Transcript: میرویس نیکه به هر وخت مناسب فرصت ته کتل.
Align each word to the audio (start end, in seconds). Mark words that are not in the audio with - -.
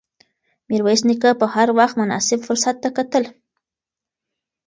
میرویس 0.69 1.01
نیکه 1.07 1.29
به 1.39 1.47
هر 1.55 1.69
وخت 1.79 1.95
مناسب 2.01 2.39
فرصت 2.47 2.75
ته 2.83 2.89
کتل. 2.97 3.23